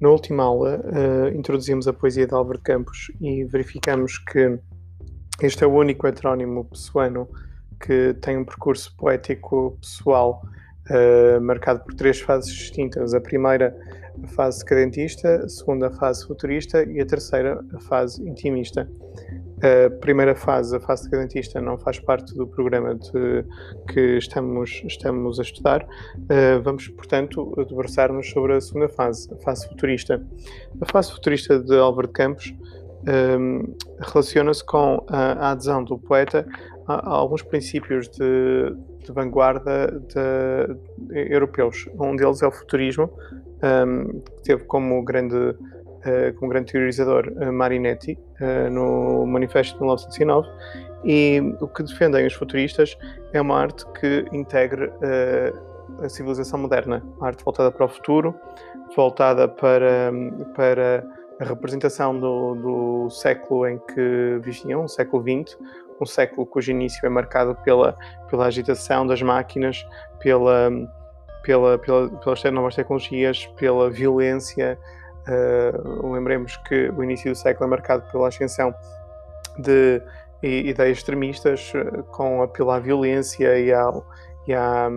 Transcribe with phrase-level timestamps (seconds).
[0.00, 4.56] Na última aula, uh, introduzimos a poesia de Álvaro Campos e verificamos que
[5.42, 7.28] este é o único heterónimo pessoano
[7.80, 10.40] que tem um percurso poético pessoal
[10.88, 13.12] uh, marcado por três fases distintas.
[13.12, 13.76] A primeira,
[14.22, 18.88] a fase decadentista, a segunda, a fase futurista e a terceira, a fase intimista.
[19.60, 23.44] A primeira fase, a fase decadentista, não faz parte do programa de,
[23.92, 25.84] que estamos, estamos a estudar.
[26.16, 30.24] Uh, vamos, portanto, debruçar-nos sobre a segunda fase, a fase futurista.
[30.80, 32.54] A fase futurista de Álvaro Campos
[33.06, 36.46] um, relaciona-se com a, a, adesão do poeta
[36.86, 40.74] a, a alguns princípios de, de vanguarda de,
[41.06, 41.88] de, europeus.
[41.98, 43.10] Um deles é o futurismo,
[43.62, 45.54] um, que teve como grande
[46.08, 50.48] uh, como grande teorizador uh, Marinetti uh, no Manifesto de 1909
[51.04, 52.96] e o que defendem os futuristas
[53.32, 54.90] é uma arte que integre
[56.02, 58.34] a civilização moderna, uma arte voltada para o futuro,
[58.96, 60.12] voltada para,
[60.56, 61.06] para
[61.40, 65.56] a representação do, do século em que viviam, o século XX,
[66.00, 67.96] um século cujo início é marcado pela,
[68.28, 69.84] pela agitação das máquinas,
[70.20, 70.70] pela,
[71.42, 74.78] pela, pela, pelas novas tecnologias, pela violência,
[75.28, 78.74] Uh, lembremos que o início do século é marcado pela ascensão
[79.58, 80.00] de
[80.42, 84.06] ideias extremistas uh, com apelo à violência e, ao,
[84.46, 84.88] e, à,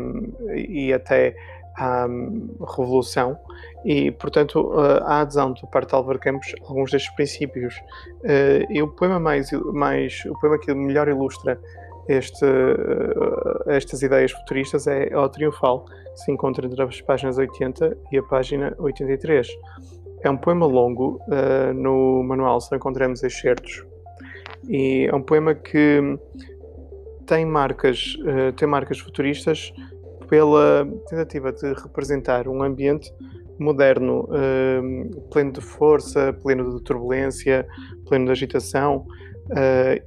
[0.55, 1.35] e até
[1.77, 3.37] à um, revolução
[3.83, 7.75] e, portanto, uh, a adesão do parte de Álvaro Campos a alguns destes princípios.
[8.69, 11.59] e o poema mais, mais o poema que melhor ilustra
[12.07, 12.45] este,
[13.67, 18.23] estas ideias futuristas é o Triunfal, que se encontra entre as páginas 80 e a
[18.23, 19.47] página 83.
[20.23, 23.83] É um poema longo, uh, no manual só encontramos excertos,
[24.69, 25.99] e é um poema que
[27.25, 29.73] tem marcas, uh, tem marcas futuristas
[30.29, 33.11] pela tentativa de representar um ambiente
[33.59, 37.67] moderno, uh, pleno de força, pleno de turbulência,
[38.07, 39.05] pleno de agitação,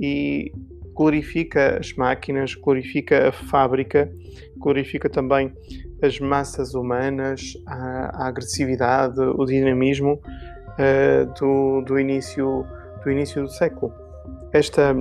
[0.01, 0.51] e
[0.95, 4.11] glorifica as máquinas, glorifica a fábrica,
[4.57, 5.53] glorifica também
[6.03, 10.21] as massas humanas, a, a agressividade, o dinamismo
[10.79, 12.67] uh, do, do, início,
[13.03, 13.93] do início do século.
[14.53, 14.95] Esta,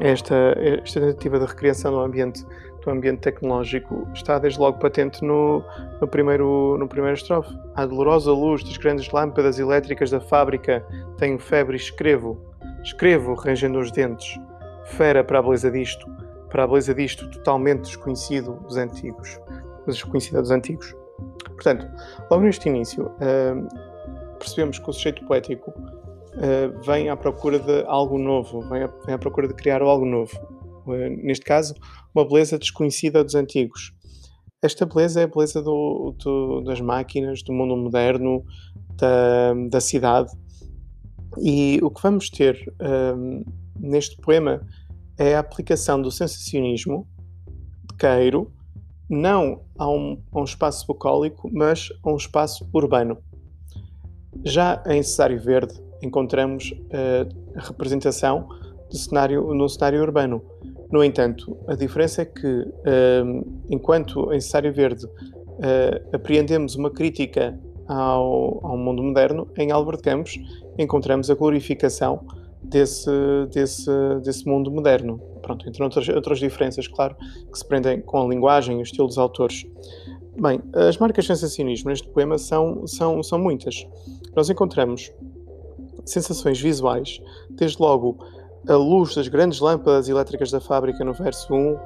[0.00, 2.44] esta, esta tentativa de recriação do ambiente,
[2.84, 5.64] do ambiente tecnológico está desde logo patente no,
[6.00, 7.56] no, primeiro, no primeiro estrofe.
[7.74, 10.84] A dolorosa luz das grandes lâmpadas elétricas da fábrica,
[11.18, 12.38] tenho febre e escrevo.
[12.82, 14.38] Escrevo, rangendo os dentes.
[14.84, 16.06] Fera para a beleza disto,
[16.50, 19.40] para a beleza disto totalmente desconhecido dos antigos
[19.86, 20.94] mas conhecida dos antigos.
[21.44, 21.86] Portanto,
[22.30, 28.18] logo neste início, uh, percebemos que o sujeito poético uh, vem à procura de algo
[28.18, 30.36] novo, vem à, vem à procura de criar algo novo.
[30.86, 31.74] Uh, neste caso,
[32.14, 33.92] uma beleza desconhecida dos antigos.
[34.60, 38.44] Esta beleza é a beleza do, do, das máquinas, do mundo moderno,
[38.96, 40.30] da, da cidade.
[41.40, 42.72] E o que vamos ter
[43.80, 44.64] neste poema
[45.18, 47.08] é a aplicação do sensacionismo
[47.88, 48.52] de Queiro
[49.08, 53.18] não a um, a um espaço bucólico, mas a um espaço urbano.
[54.44, 58.48] Já em Cesário Verde encontramos uh, a representação
[58.90, 60.42] do cenário, no cenário urbano.
[60.90, 67.58] No entanto, a diferença é que, uh, enquanto em Cesário Verde uh, apreendemos uma crítica
[67.86, 70.38] ao, ao, mundo moderno, em Álvaro de Campos
[70.78, 72.26] encontramos a glorificação
[72.62, 73.10] desse,
[73.52, 73.90] desse,
[74.22, 75.18] desse mundo moderno.
[75.42, 77.16] Pronto, entre outras, outras diferenças, claro,
[77.50, 79.66] que se prendem com a linguagem e o estilo dos autores.
[80.40, 83.86] Bem, as marcas de sensacionismo neste poema são, são, são muitas.
[84.34, 85.12] Nós encontramos
[86.04, 88.18] sensações visuais, desde logo
[88.68, 91.78] a luz das grandes lâmpadas elétricas da fábrica no verso 1,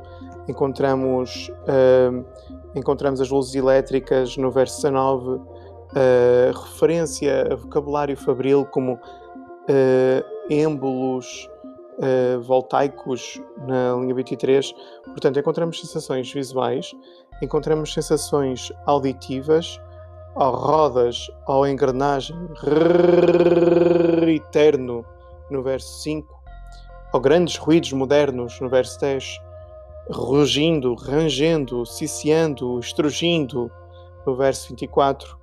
[0.48, 2.24] encontramos, uh,
[2.74, 5.42] encontramos as luzes elétricas no verso 19, uh,
[6.52, 11.48] referência a vocabulário fabril como uh, êmbolos
[11.98, 14.72] uh, voltaicos na linha 23.
[15.04, 16.92] Portanto, encontramos sensações visuais,
[17.42, 19.80] encontramos sensações auditivas,
[20.34, 22.36] ou rodas, ou engrenagem,
[24.28, 25.04] eterno
[25.50, 26.28] no verso 5,
[27.12, 29.40] ou grandes ruídos modernos no verso 10,
[30.10, 33.70] rugindo, rangendo, ciciando, estrugindo
[34.26, 35.38] no verso 24.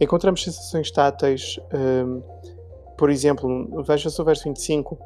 [0.00, 1.58] Encontramos sensações táteis.
[1.74, 2.22] Um,
[3.00, 4.98] por exemplo, veja-se o verso 25,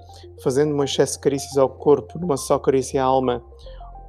[0.42, 3.40] fazendo um excesso de carícias ao corpo, numa só carícia à alma,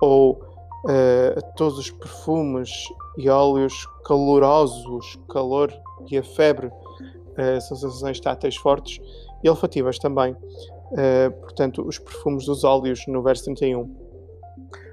[0.01, 0.41] ou
[0.85, 2.71] uh, todos os perfumes
[3.15, 5.71] e óleos calorosos, calor
[6.09, 8.99] e a febre, uh, são sensações táteis fortes,
[9.43, 10.33] e olfativas também.
[10.33, 13.95] Uh, portanto, os perfumes dos óleos no verso 31.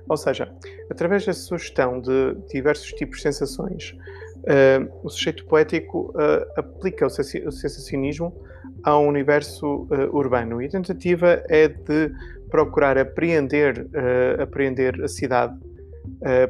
[0.06, 0.54] Ou seja,
[0.90, 3.96] através da sugestão de diversos tipos de sensações,
[4.42, 8.34] uh, o sujeito poético uh, aplica o sensacionismo
[8.82, 12.12] a um universo uh, urbano e a tentativa é de
[12.50, 13.88] procurar apreender,
[14.38, 15.58] apreender a cidade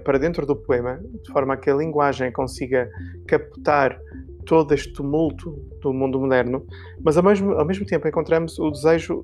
[0.03, 2.91] para dentro do poema, de forma a que a linguagem consiga
[3.29, 3.97] captar
[4.45, 6.67] todo este tumulto do mundo moderno,
[7.05, 9.23] mas ao mesmo, ao mesmo tempo encontramos o desejo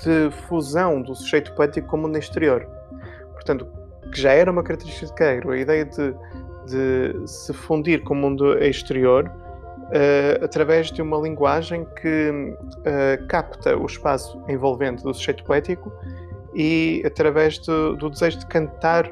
[0.00, 2.64] de fusão do sujeito poético com o mundo exterior.
[3.32, 3.66] Portanto,
[4.12, 6.14] que já era uma característica de Queiro, a ideia de,
[6.66, 9.30] de se fundir com o mundo exterior
[9.92, 15.92] uh, através de uma linguagem que uh, capta o espaço envolvente do sujeito poético
[16.54, 19.10] e através do, do desejo de cantar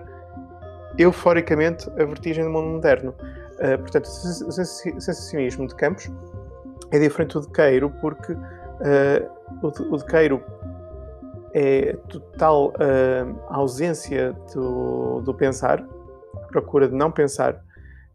[0.98, 3.14] euforicamente a vertigem do mundo moderno.
[3.58, 6.10] Uh, portanto, o sensacionismo de Campos
[6.90, 8.32] é diferente do de Queiro porque
[9.62, 10.42] o de, o de Queiro
[11.52, 12.72] é total
[13.48, 15.84] ausência do, do pensar,
[16.50, 17.62] procura de não pensar,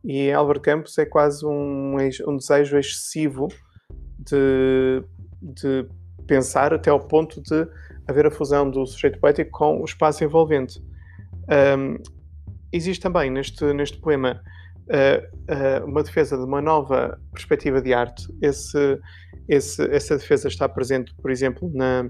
[0.03, 1.97] e Albert Campos é quase um,
[2.27, 3.47] um desejo excessivo
[4.19, 5.03] de,
[5.41, 5.87] de
[6.27, 7.67] pensar até ao ponto de
[8.07, 10.79] haver a fusão do sujeito poético com o espaço envolvente.
[11.77, 11.97] Um,
[12.71, 14.41] existe também neste, neste poema
[15.87, 18.27] uma defesa de uma nova perspectiva de arte.
[18.41, 18.99] Esse,
[19.47, 22.09] esse, essa defesa está presente, por exemplo, na,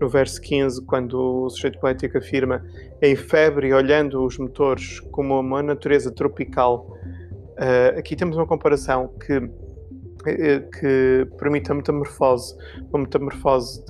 [0.00, 2.64] no verso 15, quando o sujeito poético afirma
[3.02, 6.96] em febre, olhando os motores como uma natureza tropical.
[7.58, 9.40] Uh, aqui temos uma comparação que,
[10.78, 12.54] que permite a metamorfose,
[12.92, 13.82] uma metamorfose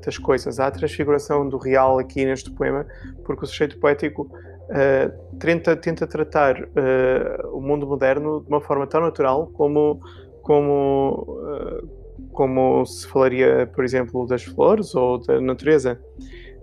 [0.00, 0.58] das coisas.
[0.60, 2.86] Há a transfiguração do real aqui neste poema,
[3.24, 4.30] porque o sujeito poético
[4.72, 10.00] uh, tenta, tenta tratar uh, o mundo moderno de uma forma tão natural como
[10.42, 16.00] como, uh, como se falaria, por exemplo, das flores ou da natureza.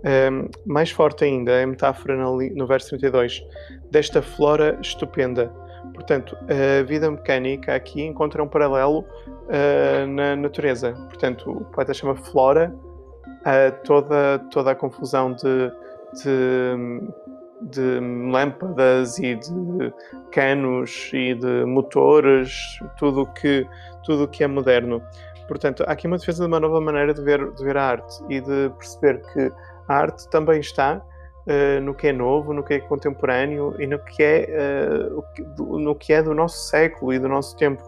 [0.02, 3.42] Um, ehm, mais forte ainda é a metáfora no, no verso 32
[3.92, 5.52] desta flora estupenda.
[5.94, 10.94] Portanto, a vida mecânica aqui encontra um paralelo uh, na natureza.
[11.10, 12.74] Portanto, o poeta chama flora
[13.42, 15.72] uh, toda, toda a confusão de,
[16.24, 17.02] de
[17.62, 18.00] de
[18.32, 19.94] lâmpadas e de
[20.32, 22.52] canos e de motores,
[22.98, 23.68] tudo que,
[24.04, 25.02] tudo que é moderno.
[25.48, 28.24] Portanto, há aqui uma defesa de uma nova maneira de ver, de ver a arte
[28.30, 29.52] e de perceber que
[29.88, 31.02] a arte também está
[31.48, 35.96] uh, no que é novo, no que é contemporâneo e no que é, uh, no
[35.96, 37.84] que é do nosso século e do nosso tempo.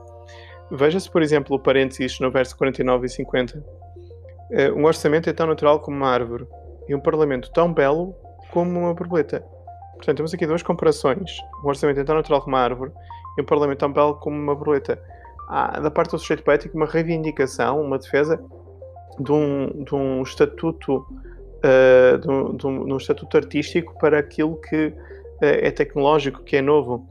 [0.72, 3.60] Veja-se, por exemplo, o parênteses no verso 49 e 50.
[3.60, 3.64] Uh,
[4.76, 6.48] um orçamento é tão natural como uma árvore
[6.88, 8.16] e um parlamento tão belo
[8.52, 9.46] como uma borboleta.
[10.02, 11.38] Portanto, temos aqui duas comparações.
[11.64, 12.92] Um orçamento é tão natural como uma árvore
[13.38, 15.00] e um parlamento tão belo como uma borboleta.
[15.48, 18.44] Há, da parte do sujeito poético, uma reivindicação, uma defesa
[19.20, 24.18] de um, de um estatuto uh, de, um, de, um, de, um, estatuto artístico para
[24.18, 24.94] aquilo que uh,
[25.40, 27.08] é tecnológico, que é novo.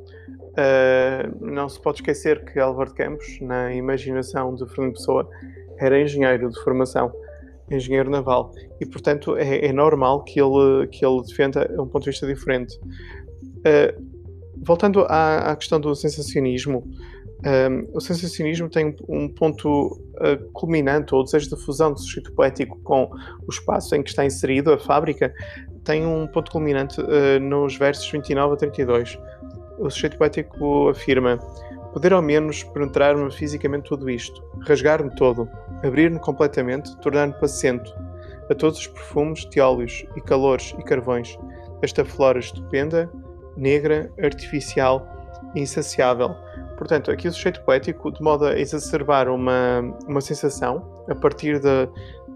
[0.50, 5.30] Uh, não se pode esquecer que Álvaro Campos, na imaginação de Fernando Pessoa,
[5.78, 7.12] era engenheiro de formação
[7.70, 8.52] engenheiro naval.
[8.80, 12.78] E portanto é, é, normal que ele que ele defenda um ponto de vista diferente.
[13.58, 14.10] Uh,
[14.62, 16.84] voltando à, à, questão do sensacionismo
[17.42, 19.86] um, eh, o sensacionismo tem um ponto
[20.16, 24.24] uh, culminante ou desejo de fusão do sujeito poético com o espaço em que está
[24.24, 25.32] inserido a fábrica
[25.82, 29.18] tem um ponto culminante uh, nos versos 29 a 32
[29.78, 31.38] o sujeito poético afirma
[31.92, 35.48] Poder ao menos penetrar-me fisicamente tudo isto, rasgar-me todo,
[35.84, 37.92] abrir-me completamente, tornar-me paciente
[38.48, 41.36] a todos os perfumes de óleos e calores e carvões
[41.80, 43.10] desta flora estupenda,
[43.56, 45.06] negra, artificial
[45.54, 46.34] e insaciável.
[46.78, 51.88] Portanto, aqui o sujeito poético, de modo a exacerbar uma, uma sensação a partir de,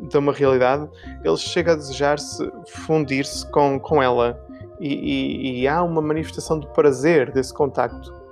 [0.08, 0.88] de uma realidade,
[1.25, 4.38] ele chega a desejar-se fundir-se com, com ela.
[4.80, 8.24] E, e, e há uma manifestação de prazer desse contacto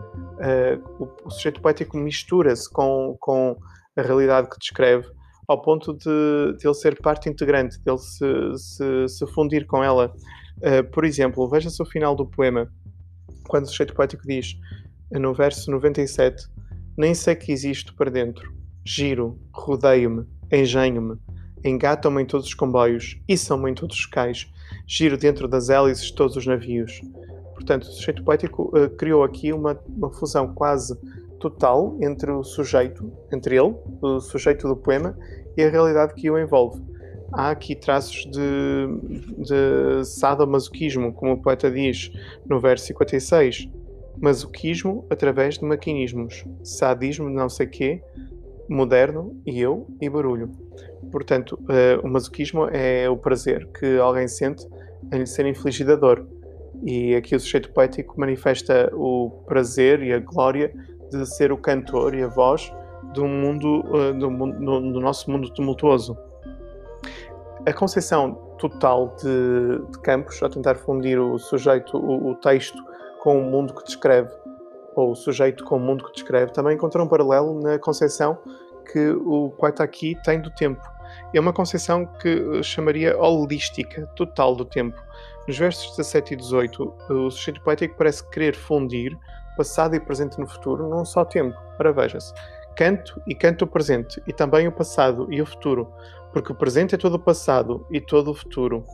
[0.43, 3.57] uh, o, o, sujeito poético mistura-se com, com
[3.97, 5.09] a realidade que descreve
[5.49, 9.83] ao ponto de, de ele ser parte integrante, de ele se, se, se fundir com
[9.83, 10.13] ela.
[10.59, 12.71] Uh, por exemplo, veja-se o final do poema,
[13.49, 14.57] quando o sujeito poético diz,
[15.11, 16.49] no verso 97,
[16.97, 21.19] Nem sei que existo para dentro, giro, rodeio-me, engenho-me,
[21.65, 24.51] engatam-me em todos os comboios, içam-me em todos os cais,
[24.87, 27.01] giro dentro das hélices de todos os navios.
[27.63, 30.99] Portanto, o sujeito poético uh, criou aqui uma, uma fusão quase
[31.39, 35.17] total entre o sujeito, entre ele, o sujeito do poema,
[35.57, 36.83] e a realidade que o envolve.
[37.33, 38.89] Há aqui traços de,
[39.39, 42.11] de sadomasoquismo, como o poeta diz
[42.49, 43.69] no verso 56.
[44.21, 46.45] Masoquismo através de maquinismos.
[46.65, 48.03] Sadismo não sei quê,
[48.69, 50.51] moderno, e eu e barulho.
[51.13, 54.67] Portanto, uh, o masoquismo é o prazer que alguém sente
[55.13, 56.27] em lhe ser infligida dor
[56.83, 60.75] E aqui o sujeito poético manifesta o prazer e a glória
[61.11, 62.73] de ser o cantor e a voz
[63.15, 66.17] do mundo, uh, do, do, do, nosso mundo tumultuoso.
[67.65, 72.83] A concepção total de, de Campos, a tentar fundir o sujeito, o, o, texto,
[73.21, 74.31] com o mundo que descreve,
[74.97, 78.39] ou o sujeito com o mundo que descreve, também encontra um paralelo na concepção
[78.91, 80.83] que o poeta aqui tem do tempo.
[81.33, 85.01] É uma concepção que chamaria holística, total do tempo.
[85.47, 89.19] Nos versos 17 e 18, o sujeito poético parece querer fundir
[89.57, 91.57] passado e presente no futuro num só tempo.
[91.79, 92.33] Ora, veja-se.
[92.77, 95.93] Canto e canto o presente, e também o passado e o futuro,
[96.33, 98.85] porque o presente é todo o passado e todo o futuro.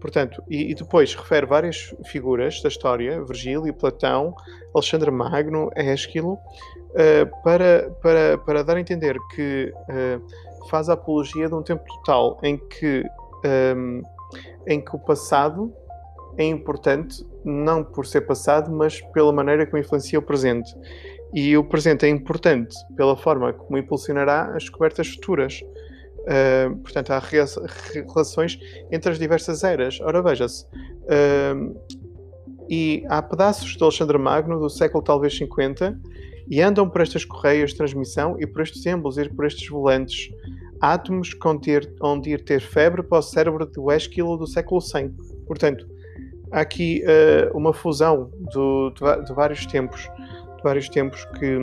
[0.00, 4.34] Portanto, e, e depois refere várias figuras da história, Virgílio, Platão,
[4.74, 11.48] Alexandre Magno, Ésquilo, uh, para, para, para dar a entender que uh, faz a apologia
[11.48, 13.04] de um tempo total em que,
[13.44, 14.02] um, ehm,
[14.66, 15.72] em que o passado
[16.36, 20.74] é importante não por ser passado, mas pela maneira como influencia o presente.
[21.34, 25.60] E o presente é importante pela forma como impulsionará as descobertas futuras.
[26.20, 28.58] Uh, portanto, há relações
[28.90, 30.00] entre as diversas eras.
[30.00, 30.64] Ora, veja-se.
[30.64, 31.74] Uh,
[32.68, 35.98] e há pedaços de Alexandre Magno do século talvez 50
[36.48, 40.30] e andam por estas correias de transmissão e por estes símbolos e por estes volantes
[40.82, 41.30] átomos
[42.02, 45.14] onde ir ter febre para o cérebro do Esquilo do século 100.
[45.46, 45.86] Portanto,
[46.50, 50.02] há aqui uh, uma fusão do, de, de, vários tempos,
[50.56, 51.56] de vários tempos que,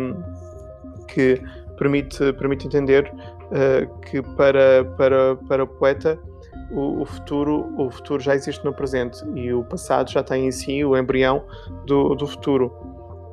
[1.09, 1.41] que
[1.77, 6.17] permite, permite entender uh, que para, para, para o poeta
[6.71, 10.51] o, o, futuro, o futuro já existe no presente e o passado já tem em
[10.51, 11.43] si o embrião
[11.85, 12.71] do, do futuro.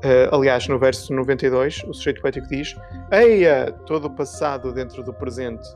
[0.04, 2.76] Uh, aliás, no verso 92, o sujeito poético diz:
[3.10, 5.66] Eia, todo o passado dentro do presente.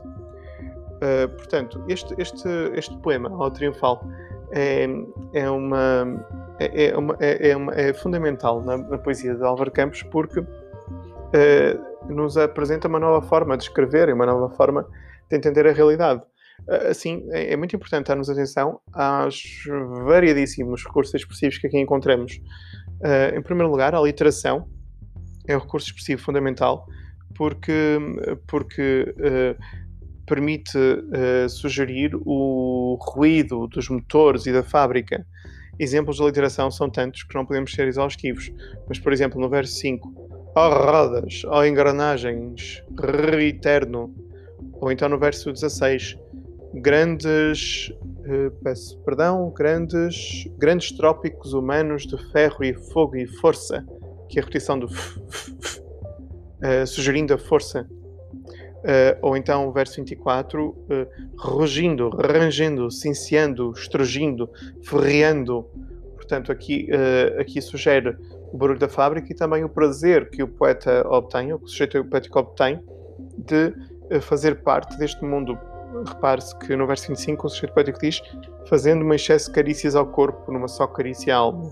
[1.01, 4.05] Uh, portanto, este, este, este poema, ao triunfal,
[4.51, 4.87] é,
[5.33, 6.25] é, uma,
[6.59, 10.41] é, é, uma, é, é, uma, é fundamental na, na, poesia de Álvaro Campos porque
[10.41, 14.85] uh, nos apresenta uma nova forma de escrever e uma nova forma
[15.29, 16.21] de entender a realidade.
[16.89, 19.63] Assim, é, é, muito importante darmos atenção aos
[20.05, 22.39] variadíssimos recursos expressivos que aqui encontramos.
[23.01, 24.67] Uh, em primeiro lugar, a literação
[25.47, 26.85] é um recurso expressivo fundamental
[27.35, 27.97] porque,
[28.47, 29.15] porque
[30.31, 35.25] permite uh, sugerir o ruído dos motores e da fábrica.
[35.77, 38.49] Exemplos de literação são tantos que não podemos ser exaustivos,
[38.87, 42.81] mas, por exemplo, no verso 5, ó rodas, ó engrenagens,
[43.29, 44.13] reiterno,
[44.73, 46.17] ou então no verso 16,
[46.73, 53.85] grandes, uh, peço perdão, grandes, grandes trópicos humanos de ferro e fogo e força,
[54.29, 57.87] que é a repetição do f, f, f, uh, sugerindo a força
[58.81, 64.49] Uh, ou então o verso 24, uh, eh, rugindo, rangendo, cinciando, estrugindo,
[64.83, 65.67] ferreando.
[66.15, 66.87] Portanto, aqui,
[67.37, 68.15] aqui sugere
[68.53, 72.39] o barulho da fábrica e também o prazer que o poeta obtém, o sujeito poético
[72.39, 72.81] obtém,
[73.37, 73.73] de
[74.21, 75.57] fazer parte deste mundo.
[76.05, 78.21] Repare-se que no verso 25 o sujeito poético diz:
[78.67, 81.71] fazendo uma excesso de carícias ao corpo, numa só carícia à alma.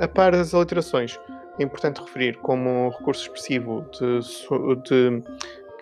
[0.00, 1.18] a par das alterações,
[1.58, 4.20] é importante referir como um recurso expressivo de,
[4.82, 5.22] de,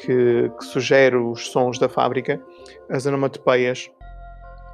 [0.01, 2.41] que, que, sugere os sons da fábrica,
[2.89, 3.91] as onomatopeias.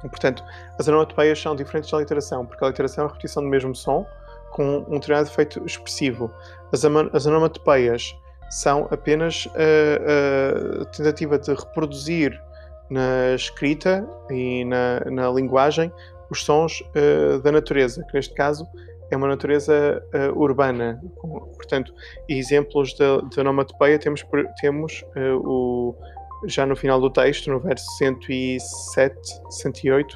[0.01, 0.43] Portanto,
[0.77, 4.05] as onomatopeias são diferentes da literação, porque a literação é a repetição do mesmo som
[4.51, 6.31] com um determinado efeito expressivo.
[6.71, 8.15] As, as onomatopeias
[8.53, 12.39] são apenas a, a, tentativa de reproduzir
[12.89, 15.91] na escrita e na, na linguagem
[16.29, 18.67] os sons uh, da natureza, que neste caso
[19.09, 21.01] é uma natureza uh, urbana.
[21.55, 21.93] Portanto,
[22.29, 24.23] exemplos de onomatopeia temos,
[24.61, 25.95] temos uh, o,
[26.45, 29.15] já no final do texto, no verso 107,
[29.49, 30.15] 108,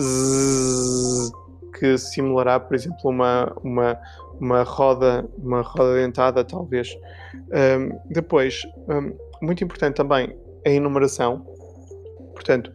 [0.00, 1.32] zzz,
[1.78, 3.98] que simulará, por exemplo, uma, uma,
[4.40, 6.96] uma, roda, uma roda dentada, talvez.
[7.34, 11.46] Um, depois, um, muito importante também a enumeração.
[12.32, 12.72] Portanto,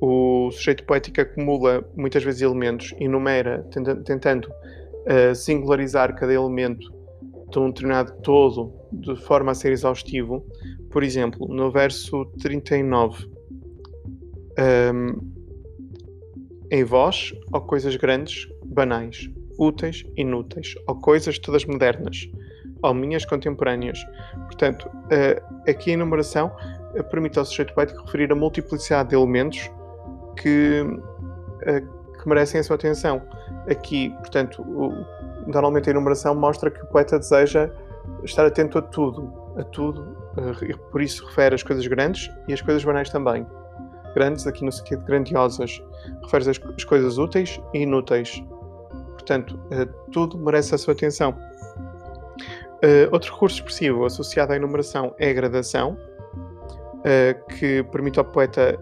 [0.00, 3.66] o sujeito poético acumula muitas vezes elementos, enumera,
[4.04, 6.92] tentando uh, singularizar cada elemento
[7.50, 10.44] de um determinado todo de forma a ser exaustivo.
[10.90, 13.26] Por exemplo, no verso 39,
[14.92, 15.34] um,
[16.70, 19.28] em vós, ou coisas grandes, banais,
[19.58, 22.28] úteis, inúteis, ou coisas todas modernas,
[22.82, 23.98] ou minhas contemporâneas.
[24.46, 26.52] Portanto, uh, aqui a enumeração
[26.94, 29.70] uh, permite ao sujeito poético referir a multiplicidade de elementos
[30.36, 33.22] que, uh, que merecem a sua atenção
[33.70, 34.92] aqui, portanto, o,
[35.46, 37.70] normalmente a enumeração mostra que o poeta deseja
[38.22, 40.02] estar atento a tudo, a tudo,
[40.36, 43.46] uh, por isso refere as coisas grandes e as coisas banais também.
[44.14, 45.82] Grandes, aqui no sentido de grandiosas,
[46.22, 48.42] refere às coisas úteis e inúteis.
[49.24, 51.30] Portanto, uh, tudo merece a sua atenção.
[51.30, 55.96] Uh, outro recurso expressivo associado à enumeração é a gradação,
[57.58, 58.78] que permite ao poeta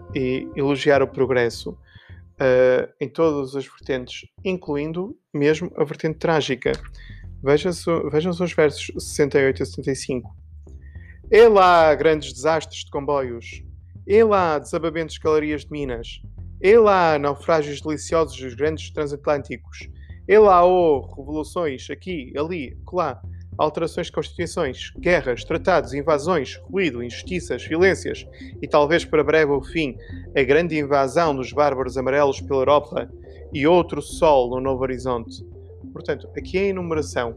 [0.55, 1.77] elogiar o progresso
[2.97, 6.71] em todas as vertentes, incluindo mesmo a vertente trágica.
[7.43, 10.33] Vejam os versos 68 a 75.
[11.29, 13.61] E lá grandes desastres de comboios.
[14.07, 16.21] E lá desabamentos de galerias de minas.
[16.61, 19.89] E lá naufrágios deliciosos dos grandes transatlânticos.
[20.27, 23.21] E lá, oh, revoluções, aqui, ali, lá,
[23.57, 28.25] alterações de constituições, guerras, tratados, invasões, ruído, injustiças, violências
[28.61, 29.97] e talvez para breve o fim,
[30.35, 33.11] a grande invasão dos bárbaros amarelos pela Europa
[33.51, 35.45] e outro sol no novo horizonte.
[35.91, 37.35] Portanto, aqui a enumeração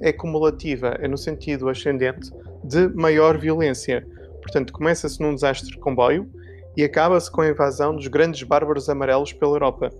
[0.00, 2.30] é cumulativa, é no sentido ascendente
[2.64, 4.06] de maior violência.
[4.42, 6.28] Portanto, começa-se num desastre de comboio
[6.76, 9.90] e acaba-se com a invasão dos grandes bárbaros amarelos pela Europa.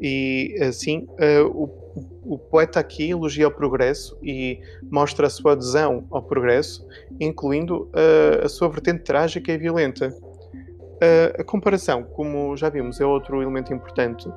[0.00, 4.60] E assim, uh, o, o, poeta aqui elogia o progresso e
[4.90, 6.86] mostra a sua adesão ao progresso,
[7.18, 10.08] incluindo uh, a sua vertente trágica e violenta.
[10.08, 14.28] Uh, a comparação, como já vimos, é outro elemento importante.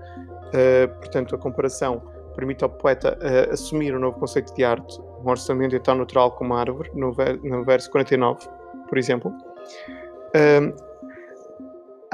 [1.00, 2.02] portanto, a comparação
[2.36, 3.18] permite ao poeta
[3.52, 7.14] assumir um novo conceito de arte, um orçamento tão natural como a árvore, no,
[7.44, 8.48] no verso 49,
[8.88, 9.34] por exemplo.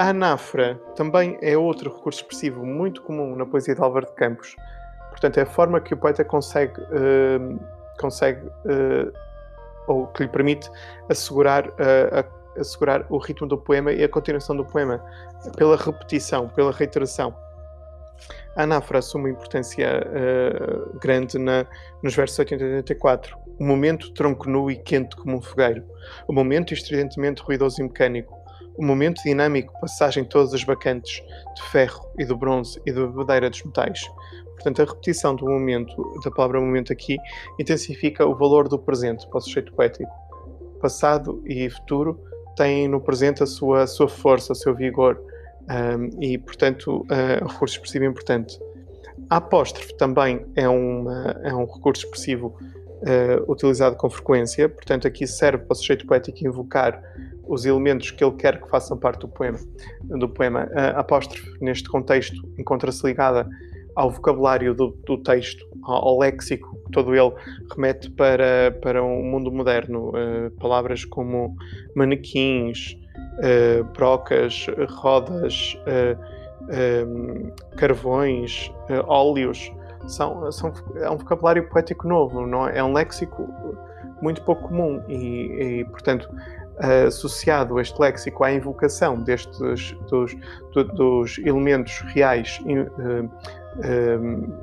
[0.00, 4.56] A anáfora também é outro recurso expressivo muito comum na poesia de Álvaro de Campos.
[5.10, 7.60] Portanto, é a forma que o poeta consegue, uh,
[8.00, 9.12] consegue uh,
[9.86, 10.70] ou que lhe permite
[11.10, 15.04] assegurar, uh, assegurar o ritmo do poema e a continuação do poema
[15.58, 17.36] pela repetição, pela reiteração.
[18.56, 20.02] A anáfora assume importância
[20.98, 21.66] grande na,
[22.02, 23.36] nos versos 80 e 84.
[23.58, 25.84] O momento tronco nu e quente como um fogueiro.
[26.26, 28.39] O momento estridentemente ruidoso e mecânico.
[28.80, 31.22] O momento dinâmico, passagem de todas as bacantes,
[31.54, 34.00] de ferro e do bronze e da madeira dos metais.
[34.54, 37.18] Portanto, a repetição do momento, da palavra momento aqui,
[37.58, 40.10] intensifica o valor do presente para o sujeito poético.
[40.80, 42.18] Passado e futuro
[42.56, 45.22] têm no presente a sua, a sua força, o seu vigor,
[45.68, 48.58] um, e, portanto, uh, recurso expressivo importante.
[49.28, 55.26] A apóstrofe também é, uma, é um recurso expressivo uh, utilizado com frequência, portanto, aqui
[55.26, 57.02] serve para o sujeito poético invocar
[57.50, 59.58] os elementos que ele quer que façam parte do poema.
[60.04, 60.70] Do poema.
[60.74, 63.48] A apóstrofe, neste contexto, encontra-se ligada
[63.96, 67.32] ao vocabulário do, do texto, ao, ao, léxico, todo ele
[67.74, 70.10] remete para, para um mundo moderno.
[70.10, 71.56] Uh, palavras como
[71.96, 72.96] manequins,
[73.38, 77.04] uh, brocas, rodas, uh, eh,
[77.76, 78.70] carvões,
[79.06, 79.72] óleos.
[80.06, 82.78] São, são, é um vocabulário poético novo, não é?
[82.78, 83.48] é um léxico
[84.22, 86.28] muito pouco comum e, e portanto,
[87.06, 89.58] associado este léxico à invocação destes
[90.08, 90.36] dos,
[90.72, 92.58] do, dos elementos reais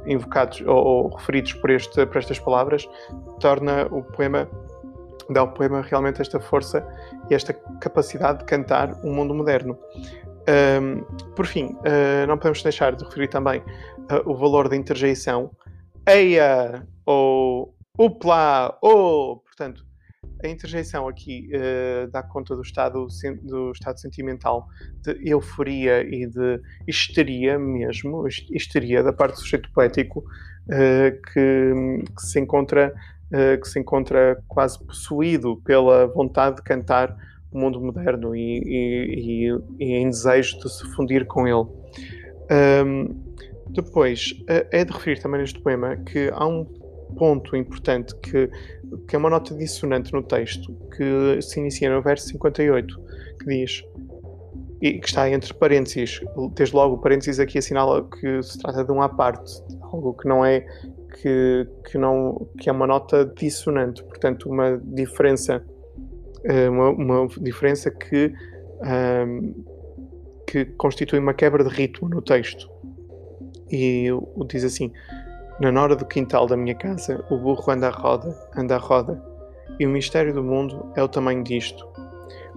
[0.06, 2.90] invocados ou, ou, referidos por, este, por estas palavras,
[3.40, 4.50] torna o poema
[5.30, 6.86] dá ao poema realmente esta força
[7.30, 9.78] e esta capacidade de cantar um mundo moderno.
[10.82, 11.04] Um,
[11.36, 15.52] por fim, uh, não podemos deixar de referir também uh, o valor da interjeição.
[16.08, 19.38] Eia, ou upla, ou.
[19.40, 19.86] Portanto,
[20.44, 23.08] a interjeição aqui uh, dá conta do estado,
[23.42, 24.68] do estado sentimental
[25.02, 30.24] de euforia e de histeria mesmo, histeria da parte do sujeito poético
[31.34, 32.94] que, que se encontra
[33.32, 37.16] uh, que se encontra quase possuído pela vontade de cantar
[37.52, 41.68] o mundo moderno e, e, e, e em desejo de se fundir com ele.
[42.86, 43.24] Um,
[43.70, 46.66] depois, uh, é de referir também neste poema que há um
[47.16, 48.50] ponto importante que,
[49.08, 53.00] que é uma nota dissonante no texto, que se inicia no verso 58,
[53.40, 53.84] que diz
[54.82, 56.22] e que está entre parênteses,
[56.54, 60.28] desde logo o parênteses aqui assinala que se trata de um à parte, algo que
[60.28, 60.66] não é
[61.22, 65.64] que, que, não, que é uma nota dissonante, portanto, uma diferença,
[66.44, 68.32] eh, uma, uma diferença que,
[69.26, 69.66] um,
[70.46, 72.70] que constitui uma quebra de ritmo no texto.
[73.72, 74.08] E
[74.48, 74.92] diz assim:
[75.60, 79.20] Na nora do quintal da minha casa, o burro anda à roda, anda à roda,
[79.80, 81.88] e o mistério do mundo é o tamanho disto.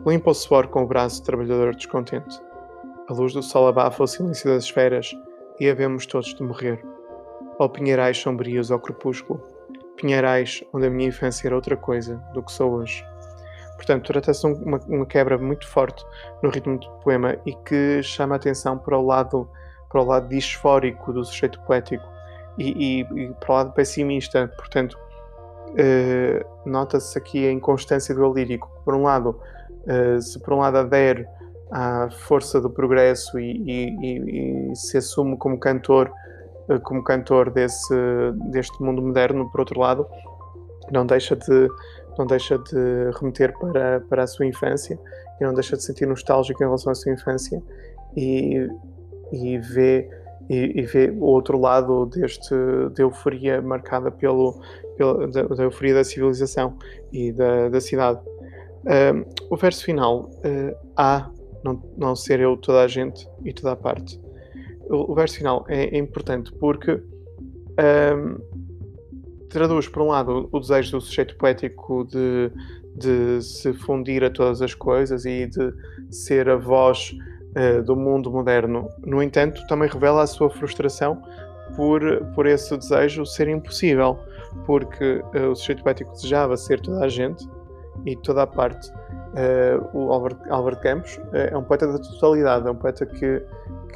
[0.07, 2.39] Limpa o suor com o braço trabalhador descontente.
[3.09, 5.17] A luz do sol abafa o silêncio das esferas
[5.59, 6.85] e havemos todos de morrer
[7.59, 9.43] ou pinheirais sombrios ao crepúsculo,
[9.97, 13.03] pinheirais onde a minha infância era outra coisa do que sou hoje.
[13.77, 16.05] Portanto, trata-se de uma, uma, quebra muito forte
[16.43, 19.49] no ritmo do poema e que chama a atenção para o lado,
[19.89, 22.20] para o lado disfórico do sujeito poético
[22.59, 24.49] e, e, e para o lado pessimista.
[24.57, 24.99] Portanto,
[25.77, 28.71] eh, nota-se aqui a inconstância do lírico.
[28.85, 29.41] Por um lado,
[29.87, 31.27] eh, se por um lado adere
[31.71, 36.11] à força do progresso e, e, se assume como cantor
[36.85, 37.95] como cantor desse,
[38.53, 40.07] deste mundo moderno, por outro lado,
[40.93, 41.69] não deixa de
[42.19, 44.99] não deixa de remeter para, para a sua infância
[45.41, 47.63] e não deixa de sentir nostálgico em relação à sua infância
[48.17, 48.69] e,
[49.33, 50.11] e vê
[50.51, 52.55] e, e vê o outro lado deste
[52.95, 54.61] de euforia marcada pelo,
[54.97, 56.77] pela da, da euforia da civilização
[57.13, 58.21] e da, da cidade.
[59.49, 60.31] O verso final,
[60.97, 61.31] há
[61.63, 64.21] não, não ser eu toda a gente e toda a parte.
[64.89, 67.01] O, o verso final é, é importante porque
[67.81, 68.39] um,
[69.49, 72.51] traduz, por um lado, o desejo do sujeito poético de,
[72.97, 75.73] de se fundir a todas as coisas e de
[76.11, 77.15] ser a voz
[77.57, 78.89] uh, do mundo moderno.
[79.05, 81.23] No entanto, também revela a sua frustração
[81.77, 82.01] por,
[82.35, 84.19] por esse desejo ser impossível,
[84.67, 87.49] porque uh, o sujeito poético desejava ser toda a gente
[88.07, 88.91] e toda a parte.
[88.91, 93.43] Uh, o Albert, Albert Campos é um poeta da totalidade, é um poeta que,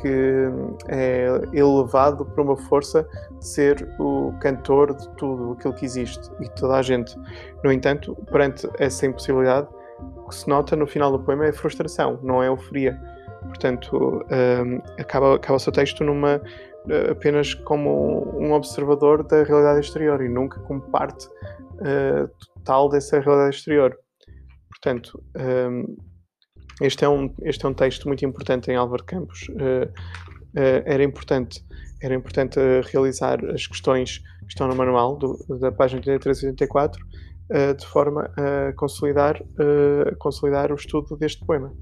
[0.01, 0.49] que
[0.89, 3.07] é elevado por uma força
[3.39, 7.19] de ser o cantor de tudo aquilo que existe e de toda a gente.
[7.65, 9.67] No entanto, perante essa impossibilidade,
[10.17, 12.99] o que se nota no final do poema é frustração, não é euforia.
[13.49, 16.41] Portanto, um, acaba, acaba o seu texto numa,
[17.11, 23.57] apenas como um observador da realidade exterior e nunca como parte uh, total dessa realidade
[23.57, 23.97] exterior.
[24.69, 25.97] Portanto, um,
[26.81, 29.49] este, é um, este é um texto muito importante em Álvaro Campos.
[29.49, 31.65] Uh, uh, era importante,
[32.03, 32.59] era importante
[32.93, 37.05] realizar as questões que estão no manual do, da página 83 e 84
[37.79, 39.39] de forma a consolidar,
[40.19, 41.75] consolidar o estudo deste poema.